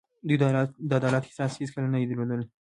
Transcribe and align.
دوی 0.27 0.37
د 0.89 0.91
عدالت 0.99 1.23
احساس 1.25 1.51
هېڅکله 1.61 1.87
نه 1.93 1.97
دی 1.99 2.05
درلودلی. 2.09 2.47